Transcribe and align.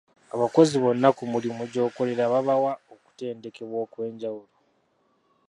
Abakozi 0.35 0.75
bonna 0.83 1.09
ku 1.17 1.23
mulimu 1.31 1.63
gy'okolera 1.71 2.23
babawa 2.33 2.71
okutendekebwa 2.93 3.77
okw'enjawulo? 3.85 4.51